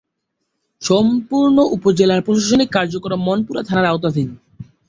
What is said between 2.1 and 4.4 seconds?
প্রশাসনিক কার্যক্রম মনপুরা থানার আওতাধীন।